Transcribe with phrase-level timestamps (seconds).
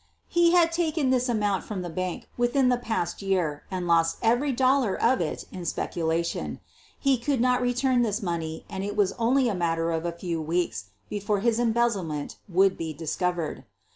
[0.27, 3.63] He had taken this amount from 128 SOPHIE LYONS the bank within the past year
[3.69, 6.59] and lost every dolla* of it in speculation.
[6.97, 10.41] He could not return this money and it was only a matter of a few
[10.41, 13.63] weeks before his embezzlement would be discovered.